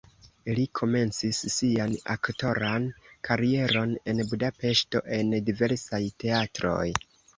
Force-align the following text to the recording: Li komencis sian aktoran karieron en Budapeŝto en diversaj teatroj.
Li 0.59 0.63
komencis 0.77 1.41
sian 1.55 1.93
aktoran 2.13 2.87
karieron 3.29 3.95
en 4.15 4.23
Budapeŝto 4.33 5.03
en 5.19 5.31
diversaj 5.51 6.05
teatroj. 6.25 6.87